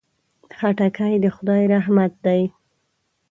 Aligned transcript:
خټکی 0.57 1.13
د 1.23 1.25
خدای 1.35 1.63
رحمت 1.73 2.13
دی. 2.25 2.41